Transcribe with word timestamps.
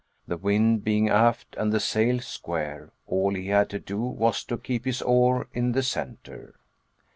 The 0.27 0.35
wind 0.37 0.83
being 0.83 1.09
aft, 1.09 1.55
and 1.59 1.71
the 1.71 1.79
sail 1.79 2.19
square, 2.21 2.89
all 3.05 3.35
he 3.35 3.49
had 3.49 3.69
to 3.69 3.77
do 3.79 3.99
was 4.01 4.43
to 4.45 4.57
keep 4.57 4.85
his 4.85 5.03
oar 5.03 5.47
in 5.53 5.73
the 5.73 5.83
centre. 5.83 6.55